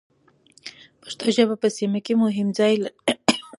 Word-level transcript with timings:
پښتو 1.01 1.25
ژبه 1.35 1.55
په 1.61 1.67
سیمه 1.77 1.99
کې 2.05 2.13
مهم 2.23 2.47
ځای 2.59 2.73
لري. 2.83 2.99